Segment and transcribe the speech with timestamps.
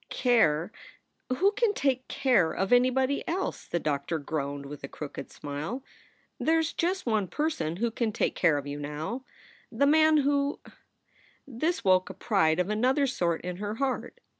[0.09, 0.71] "Care!
[1.29, 5.83] Who can take care of anybody else?" the doctor groaned, with a crooked smile.
[6.39, 9.25] "There s just one person who can take care of you now:
[9.71, 10.59] the man who"
[11.47, 14.19] This woke a pride of another sort in her heart.